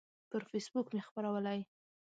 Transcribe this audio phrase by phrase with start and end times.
[0.29, 1.59] پر فیسبوک مې خپرولی